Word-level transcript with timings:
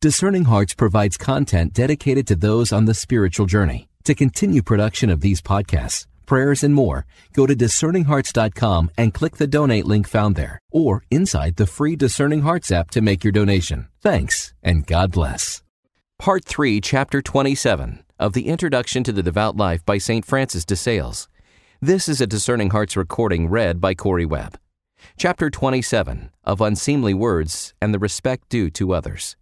Discerning 0.00 0.44
Hearts 0.44 0.74
provides 0.74 1.16
content 1.16 1.72
dedicated 1.72 2.24
to 2.28 2.36
those 2.36 2.70
on 2.70 2.84
the 2.84 2.94
spiritual 2.94 3.46
journey. 3.46 3.88
To 4.04 4.14
continue 4.14 4.62
production 4.62 5.10
of 5.10 5.22
these 5.22 5.42
podcasts, 5.42 6.06
prayers, 6.24 6.62
and 6.62 6.72
more, 6.72 7.04
go 7.32 7.48
to 7.48 7.56
discerninghearts.com 7.56 8.92
and 8.96 9.12
click 9.12 9.38
the 9.38 9.48
donate 9.48 9.86
link 9.86 10.06
found 10.06 10.36
there 10.36 10.60
or 10.70 11.02
inside 11.10 11.56
the 11.56 11.66
free 11.66 11.96
Discerning 11.96 12.42
Hearts 12.42 12.70
app 12.70 12.92
to 12.92 13.00
make 13.00 13.24
your 13.24 13.32
donation. 13.32 13.88
Thanks 14.00 14.54
and 14.62 14.86
God 14.86 15.10
bless. 15.10 15.64
Part 16.16 16.44
3, 16.44 16.80
Chapter 16.80 17.20
27 17.20 18.04
of 18.20 18.34
the 18.34 18.46
Introduction 18.46 19.02
to 19.02 19.10
the 19.10 19.24
Devout 19.24 19.56
Life 19.56 19.84
by 19.84 19.98
St. 19.98 20.24
Francis 20.24 20.64
de 20.64 20.76
Sales. 20.76 21.28
This 21.80 22.08
is 22.08 22.20
a 22.20 22.26
Discerning 22.28 22.70
Hearts 22.70 22.96
recording 22.96 23.48
read 23.48 23.80
by 23.80 23.96
Correy 23.96 24.28
Webb. 24.28 24.60
Chapter 25.16 25.50
27 25.50 26.30
of 26.44 26.60
Unseemly 26.60 27.14
Words 27.14 27.74
and 27.82 27.92
the 27.92 27.98
Respect 27.98 28.48
Due 28.48 28.70
to 28.70 28.94
Others. 28.94 29.34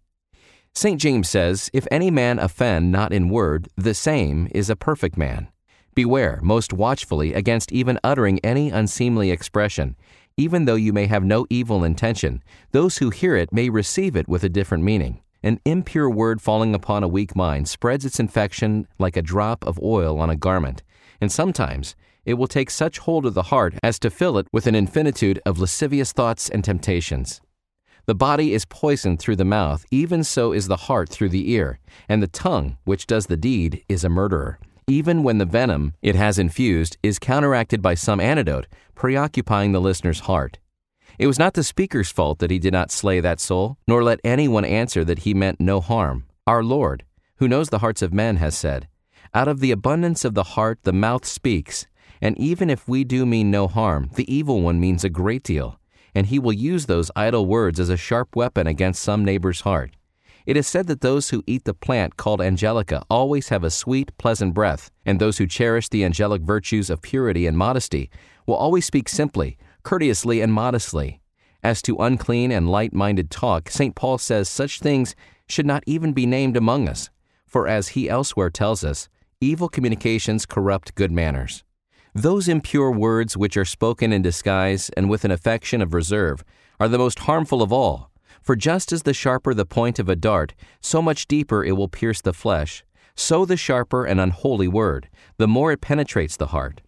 St. 0.77 1.01
James 1.01 1.27
says, 1.27 1.71
If 1.73 1.87
any 1.89 2.11
man 2.11 2.37
offend 2.37 2.91
not 2.91 3.11
in 3.11 3.29
word, 3.29 3.67
the 3.75 3.95
same 3.95 4.47
is 4.51 4.69
a 4.69 4.75
perfect 4.75 5.17
man. 5.17 5.47
Beware 5.95 6.39
most 6.43 6.71
watchfully 6.71 7.33
against 7.33 7.71
even 7.71 7.99
uttering 8.03 8.37
any 8.43 8.69
unseemly 8.69 9.31
expression, 9.31 9.95
even 10.37 10.65
though 10.65 10.75
you 10.75 10.93
may 10.93 11.07
have 11.07 11.23
no 11.23 11.47
evil 11.49 11.83
intention. 11.83 12.43
Those 12.73 12.99
who 12.99 13.09
hear 13.09 13.35
it 13.35 13.51
may 13.51 13.69
receive 13.69 14.15
it 14.15 14.27
with 14.27 14.43
a 14.43 14.49
different 14.49 14.83
meaning. 14.83 15.23
An 15.41 15.59
impure 15.65 16.11
word 16.11 16.43
falling 16.43 16.75
upon 16.75 17.01
a 17.01 17.07
weak 17.07 17.35
mind 17.35 17.67
spreads 17.67 18.05
its 18.05 18.19
infection 18.19 18.87
like 18.99 19.17
a 19.17 19.23
drop 19.23 19.65
of 19.65 19.81
oil 19.81 20.19
on 20.19 20.29
a 20.29 20.35
garment, 20.35 20.83
and 21.19 21.31
sometimes 21.31 21.95
it 22.23 22.35
will 22.35 22.45
take 22.45 22.69
such 22.69 22.99
hold 22.99 23.25
of 23.25 23.33
the 23.33 23.49
heart 23.49 23.73
as 23.81 23.97
to 23.97 24.11
fill 24.11 24.37
it 24.37 24.45
with 24.53 24.67
an 24.67 24.75
infinitude 24.75 25.41
of 25.43 25.57
lascivious 25.57 26.11
thoughts 26.11 26.47
and 26.47 26.63
temptations. 26.63 27.41
The 28.07 28.15
body 28.15 28.53
is 28.53 28.63
poisoned 28.63 29.19
through 29.19 29.35
the 29.35 29.43
mouth, 29.43 29.85
even 29.91 30.23
so 30.23 30.53
is 30.53 30.69
the 30.69 30.77
heart 30.87 31.09
through 31.09 31.27
the 31.27 31.51
ear, 31.51 31.77
and 32.07 32.23
the 32.23 32.27
tongue, 32.27 32.77
which 32.85 33.05
does 33.05 33.25
the 33.25 33.35
deed, 33.35 33.83
is 33.89 34.05
a 34.05 34.09
murderer. 34.09 34.59
Even 34.87 35.23
when 35.23 35.39
the 35.39 35.45
venom 35.45 35.93
it 36.01 36.15
has 36.15 36.39
infused 36.39 36.95
is 37.03 37.19
counteracted 37.19 37.81
by 37.81 37.95
some 37.95 38.21
antidote, 38.21 38.65
preoccupying 38.95 39.73
the 39.73 39.81
listener's 39.81 40.21
heart. 40.21 40.57
It 41.19 41.27
was 41.27 41.37
not 41.37 41.53
the 41.53 41.65
speaker's 41.65 42.09
fault 42.09 42.39
that 42.39 42.49
he 42.49 42.59
did 42.59 42.71
not 42.71 42.91
slay 42.91 43.19
that 43.19 43.41
soul, 43.41 43.77
nor 43.85 44.01
let 44.01 44.21
anyone 44.23 44.63
answer 44.63 45.03
that 45.03 45.19
he 45.19 45.33
meant 45.33 45.59
no 45.59 45.81
harm. 45.81 46.27
Our 46.47 46.63
Lord, 46.63 47.03
who 47.39 47.49
knows 47.49 47.67
the 47.67 47.79
hearts 47.79 48.01
of 48.01 48.13
men, 48.13 48.37
has 48.37 48.55
said, 48.55 48.87
Out 49.33 49.49
of 49.49 49.59
the 49.59 49.71
abundance 49.71 50.23
of 50.23 50.33
the 50.33 50.55
heart 50.55 50.79
the 50.83 50.93
mouth 50.93 51.25
speaks, 51.25 51.87
and 52.21 52.37
even 52.37 52.69
if 52.69 52.87
we 52.87 53.03
do 53.03 53.25
mean 53.25 53.51
no 53.51 53.67
harm, 53.67 54.11
the 54.15 54.33
evil 54.33 54.61
one 54.61 54.79
means 54.79 55.03
a 55.03 55.09
great 55.09 55.43
deal 55.43 55.77
and 56.17 56.25
he 56.25 56.39
will 56.39 56.51
use 56.51 56.87
those 56.87 57.11
idle 57.15 57.45
words 57.45 57.79
as 57.79 57.89
a 57.89 57.95
sharp 57.95 58.35
weapon 58.35 58.65
against 58.65 59.03
some 59.03 59.23
neighbor's 59.23 59.61
heart. 59.61 59.95
It 60.47 60.57
is 60.57 60.65
said 60.65 60.87
that 60.87 61.01
those 61.01 61.29
who 61.29 61.43
eat 61.45 61.65
the 61.65 61.75
plant 61.75 62.17
called 62.17 62.41
angelica 62.41 63.03
always 63.07 63.49
have 63.49 63.63
a 63.63 63.69
sweet, 63.69 64.17
pleasant 64.17 64.55
breath, 64.55 64.89
and 65.05 65.19
those 65.19 65.37
who 65.37 65.45
cherish 65.45 65.89
the 65.89 66.03
angelic 66.03 66.41
virtues 66.41 66.89
of 66.89 67.03
purity 67.03 67.45
and 67.45 67.55
modesty 67.55 68.09
will 68.47 68.55
always 68.55 68.83
speak 68.83 69.07
simply, 69.07 69.59
courteously, 69.83 70.41
and 70.41 70.51
modestly. 70.51 71.21
As 71.61 71.83
to 71.83 71.97
unclean 71.97 72.51
and 72.51 72.67
light 72.67 72.93
minded 72.93 73.29
talk, 73.29 73.69
St. 73.69 73.93
Paul 73.93 74.17
says 74.17 74.49
such 74.49 74.79
things 74.79 75.15
should 75.47 75.67
not 75.67 75.83
even 75.85 76.13
be 76.13 76.25
named 76.25 76.57
among 76.57 76.89
us, 76.89 77.11
for 77.45 77.67
as 77.67 77.89
he 77.89 78.09
elsewhere 78.09 78.49
tells 78.49 78.83
us, 78.83 79.07
evil 79.39 79.69
communications 79.69 80.47
corrupt 80.47 80.95
good 80.95 81.11
manners. 81.11 81.63
Those 82.17 82.47
impure 82.47 82.89
words 82.89 83.37
which 83.37 83.55
are 83.57 83.63
spoken 83.63 84.11
in 84.11 84.23
disguise 84.23 84.89
and 84.97 85.07
with 85.07 85.23
an 85.23 85.29
affection 85.29 85.83
of 85.83 85.93
reserve 85.93 86.43
are 86.79 86.87
the 86.87 86.97
most 86.97 87.19
harmful 87.19 87.61
of 87.61 87.71
all, 87.71 88.09
for 88.41 88.55
just 88.55 88.91
as 88.91 89.03
the 89.03 89.13
sharper 89.13 89.53
the 89.53 89.67
point 89.67 89.99
of 89.99 90.09
a 90.09 90.15
dart, 90.15 90.55
so 90.81 90.99
much 90.99 91.27
deeper 91.27 91.63
it 91.63 91.73
will 91.73 91.87
pierce 91.87 92.19
the 92.19 92.33
flesh, 92.33 92.83
so 93.13 93.45
the 93.45 93.55
sharper 93.55 94.03
an 94.03 94.17
unholy 94.17 94.67
word, 94.67 95.09
the 95.37 95.47
more 95.47 95.71
it 95.71 95.81
penetrates 95.81 96.35
the 96.35 96.47
heart. 96.47 96.81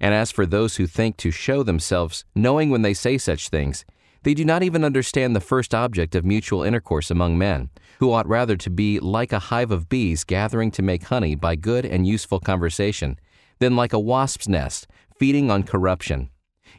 And 0.00 0.14
as 0.14 0.30
for 0.30 0.46
those 0.46 0.76
who 0.76 0.86
think 0.86 1.18
to 1.18 1.30
show 1.30 1.62
themselves, 1.62 2.24
knowing 2.34 2.70
when 2.70 2.80
they 2.80 2.94
say 2.94 3.18
such 3.18 3.50
things, 3.50 3.84
they 4.22 4.32
do 4.32 4.46
not 4.46 4.62
even 4.62 4.82
understand 4.82 5.36
the 5.36 5.40
first 5.40 5.74
object 5.74 6.14
of 6.14 6.24
mutual 6.24 6.62
intercourse 6.62 7.10
among 7.10 7.36
men, 7.36 7.68
who 7.98 8.10
ought 8.10 8.26
rather 8.26 8.56
to 8.56 8.70
be 8.70 8.98
like 8.98 9.34
a 9.34 9.40
hive 9.40 9.72
of 9.72 9.90
bees 9.90 10.24
gathering 10.24 10.70
to 10.70 10.80
make 10.80 11.02
honey 11.02 11.34
by 11.34 11.54
good 11.54 11.84
and 11.84 12.06
useful 12.06 12.40
conversation 12.40 13.18
than 13.60 13.76
like 13.76 13.92
a 13.92 14.00
wasp's 14.00 14.48
nest, 14.48 14.88
feeding 15.16 15.50
on 15.50 15.62
corruption. 15.62 16.30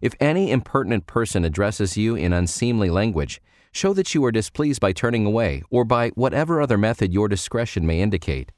If 0.01 0.15
any 0.19 0.51
impertinent 0.51 1.05
person 1.05 1.45
addresses 1.45 1.95
you 1.95 2.15
in 2.15 2.33
unseemly 2.33 2.89
language, 2.89 3.39
show 3.71 3.93
that 3.93 4.13
you 4.13 4.25
are 4.25 4.31
displeased 4.31 4.81
by 4.81 4.91
turning 4.91 5.25
away, 5.25 5.61
or 5.69 5.85
by 5.85 6.09
whatever 6.09 6.59
other 6.59 6.77
method 6.77 7.13
your 7.13 7.27
discretion 7.27 7.85
may 7.85 8.01
indicate. 8.01 8.51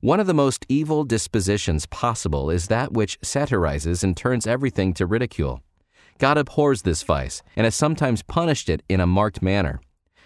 One 0.00 0.20
of 0.20 0.26
the 0.26 0.34
most 0.34 0.64
evil 0.68 1.04
dispositions 1.04 1.86
possible 1.86 2.50
is 2.50 2.68
that 2.68 2.92
which 2.92 3.18
satirizes 3.22 4.02
and 4.02 4.16
turns 4.16 4.46
everything 4.46 4.94
to 4.94 5.06
ridicule. 5.06 5.60
God 6.18 6.38
abhors 6.38 6.82
this 6.82 7.02
vice, 7.02 7.42
and 7.56 7.64
has 7.64 7.74
sometimes 7.74 8.22
punished 8.22 8.68
it 8.68 8.82
in 8.88 9.00
a 9.00 9.06
marked 9.06 9.42
manner. 9.42 9.80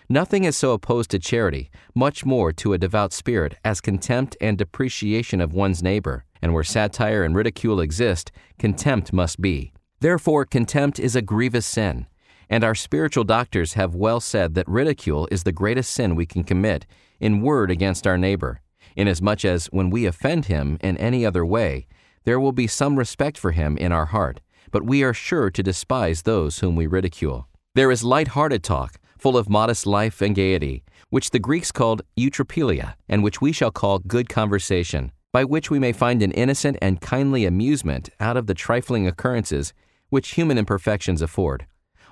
Nothing 0.09 0.45
is 0.45 0.57
so 0.57 0.73
opposed 0.73 1.11
to 1.11 1.19
charity, 1.19 1.71
much 1.95 2.25
more 2.25 2.53
to 2.53 2.73
a 2.73 2.79
devout 2.79 3.13
spirit, 3.13 3.57
as 3.65 3.81
contempt 3.81 4.37
and 4.41 4.59
depreciation 4.59 5.41
of 5.41 5.55
one's 5.55 5.83
neighbor 5.83 6.25
and 6.43 6.55
where 6.55 6.65
satire 6.65 7.23
and 7.23 7.35
ridicule 7.35 7.81
exist, 7.81 8.33
contempt 8.59 9.13
must 9.13 9.41
be. 9.41 9.73
Therefore, 10.01 10.45
contempt 10.45 10.99
is 10.99 11.15
a 11.15 11.23
grievous 11.23 11.67
sin, 11.67 12.07
and 12.49 12.65
our 12.65 12.75
spiritual 12.75 13.25
doctors 13.25 13.75
have 13.75 13.95
well 13.95 14.21
said 14.21 14.55
that 14.55 14.69
ridicule 14.69 15.29
is 15.31 15.45
the 15.45 15.53
greatest 15.53 15.91
sin 15.93 16.17
we 16.17 16.27
can 16.27 16.43
commit 16.43 16.87
in 17.21 17.43
word 17.43 17.71
against 17.71 18.07
our 18.07 18.17
neighbor, 18.17 18.61
inasmuch 18.97 19.45
as 19.45 19.67
when 19.67 19.91
we 19.91 20.07
offend 20.07 20.47
him 20.47 20.79
in 20.81 20.97
any 20.97 21.25
other 21.25 21.45
way, 21.45 21.87
there 22.25 22.41
will 22.41 22.53
be 22.53 22.67
some 22.67 22.99
respect 22.99 23.39
for 23.39 23.53
him 23.53 23.77
in 23.77 23.93
our 23.93 24.07
heart, 24.07 24.41
but 24.71 24.85
we 24.85 25.03
are 25.03 25.15
sure 25.15 25.51
to 25.51 25.63
despise 25.63 26.23
those 26.23 26.59
whom 26.59 26.77
we 26.77 26.87
ridicule. 26.87 27.47
There 27.75 27.91
is 27.91 28.03
light-hearted 28.03 28.63
talk, 28.63 28.99
full 29.19 29.37
of 29.37 29.49
modest 29.49 29.87
life 29.87 30.21
and 30.21 30.35
gaiety, 30.35 30.83
which 31.11 31.31
the 31.31 31.39
Greeks 31.39 31.71
called 31.71 32.03
eutrapelia, 32.17 32.95
and 33.09 33.23
which 33.23 33.41
we 33.41 33.53
shall 33.53 33.71
call 33.71 33.99
good 33.99 34.29
conversation 34.29 35.13
by 35.33 35.45
which 35.45 35.71
we 35.71 35.79
may 35.79 35.93
find 35.93 36.23
an 36.23 36.33
innocent 36.33 36.77
and 36.83 37.01
kindly 37.01 37.45
amusement 37.45 38.11
out 38.19 38.37
of 38.37 38.47
the 38.47 38.55
trifling 38.55 39.07
occurrences 39.07 39.73
which 40.09 40.33
human 40.33 40.59
imperfections 40.59 41.23
afford. 41.23 41.67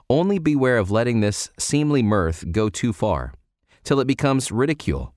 Only 0.08 0.38
beware 0.38 0.78
of 0.78 0.90
letting 0.90 1.20
this 1.20 1.50
seemly 1.58 2.02
mirth 2.02 2.52
go 2.52 2.68
too 2.68 2.92
far, 2.92 3.34
till 3.84 4.00
it 4.00 4.06
becomes 4.06 4.52
ridicule. 4.52 5.14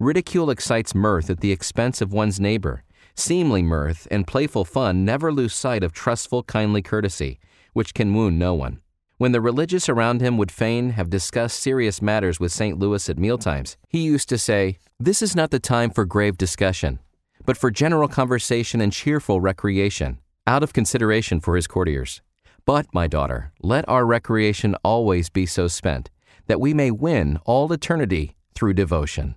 Ridicule 0.00 0.50
excites 0.50 0.94
mirth 0.94 1.30
at 1.30 1.40
the 1.40 1.52
expense 1.52 2.00
of 2.00 2.12
one's 2.12 2.40
neighbor. 2.40 2.82
Seemly 3.14 3.62
mirth 3.62 4.08
and 4.10 4.26
playful 4.26 4.64
fun 4.64 5.04
never 5.04 5.32
lose 5.32 5.54
sight 5.54 5.84
of 5.84 5.92
trustful, 5.92 6.42
kindly 6.42 6.82
courtesy, 6.82 7.38
which 7.72 7.94
can 7.94 8.12
wound 8.12 8.38
no 8.38 8.54
one. 8.54 8.80
When 9.16 9.30
the 9.30 9.40
religious 9.40 9.88
around 9.88 10.20
him 10.20 10.36
would 10.36 10.50
fain 10.50 10.90
have 10.90 11.08
discussed 11.08 11.60
serious 11.60 12.02
matters 12.02 12.40
with 12.40 12.50
St. 12.50 12.76
Louis 12.76 13.08
at 13.08 13.16
mealtimes, 13.16 13.76
he 13.88 14.00
used 14.00 14.28
to 14.30 14.38
say, 14.38 14.78
This 14.98 15.22
is 15.22 15.36
not 15.36 15.52
the 15.52 15.60
time 15.60 15.90
for 15.90 16.04
grave 16.04 16.36
discussion 16.36 16.98
but 17.44 17.56
for 17.56 17.70
general 17.70 18.08
conversation 18.08 18.80
and 18.80 18.92
cheerful 18.92 19.40
recreation, 19.40 20.18
out 20.46 20.62
of 20.62 20.72
consideration 20.72 21.40
for 21.40 21.56
his 21.56 21.66
courtiers. 21.66 22.22
But, 22.64 22.86
my 22.94 23.06
daughter, 23.06 23.52
let 23.62 23.88
our 23.88 24.06
recreation 24.06 24.74
always 24.82 25.28
be 25.28 25.46
so 25.46 25.68
spent 25.68 26.10
that 26.46 26.60
we 26.60 26.74
may 26.74 26.90
win 26.90 27.38
all 27.44 27.72
eternity 27.72 28.36
through 28.54 28.74
devotion. 28.74 29.36